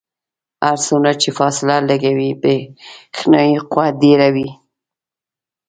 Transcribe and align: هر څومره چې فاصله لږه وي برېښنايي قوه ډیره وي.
هر 0.65 0.77
څومره 0.85 1.11
چې 1.21 1.29
فاصله 1.39 1.75
لږه 1.89 2.11
وي 2.17 2.29
برېښنايي 2.41 3.57
قوه 3.71 3.87
ډیره 4.01 4.27
وي. 4.35 4.49